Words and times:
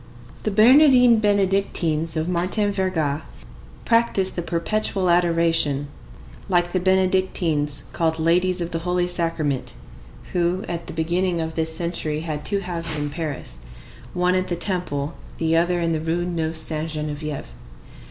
The 0.41 0.49
Bernardines 0.49 1.21
Benedictines 1.21 2.17
of 2.17 2.27
Martin 2.27 2.71
Verga 2.71 3.21
practise 3.85 4.31
the 4.31 4.41
Perpetual 4.41 5.11
Adoration, 5.11 5.89
like 6.49 6.71
the 6.71 6.79
Benedictines 6.79 7.83
called 7.93 8.17
Ladies 8.17 8.61
of 8.61 8.71
the 8.71 8.79
Holy 8.79 9.07
Sacrament, 9.07 9.75
who, 10.33 10.65
at 10.67 10.87
the 10.87 10.93
beginning 10.93 11.39
of 11.39 11.53
this 11.53 11.75
century, 11.75 12.21
had 12.21 12.43
two 12.43 12.61
houses 12.61 12.97
in 12.97 13.11
Paris,—one 13.11 14.33
at 14.33 14.47
the 14.47 14.55
Temple, 14.55 15.13
the 15.37 15.55
other 15.55 15.79
in 15.79 15.93
the 15.93 16.01
Rue 16.01 16.25
Neuve 16.25 16.57
Sainte 16.57 16.89
Geneviève. 16.93 17.45